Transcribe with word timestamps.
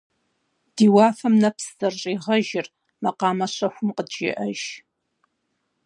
Ди 0.75 0.85
уафэм 0.93 1.33
нэпс 1.41 1.65
зэрыщӀигъэжыр, 1.77 2.67
макъамэ 3.03 3.47
щэхум 3.55 3.89
къыджеӀэж. 3.95 4.61